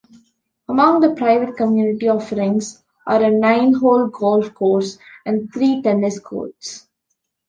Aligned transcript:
Among 0.67 1.01
the 1.01 1.13
private 1.13 1.55
community 1.55 2.07
offerings 2.07 2.81
are 3.05 3.21
a 3.21 3.29
nine-hole 3.29 4.07
golf 4.07 4.51
course 4.55 4.97
and 5.27 5.53
three 5.53 5.83
tennis 5.83 6.17
courts. 6.19 6.87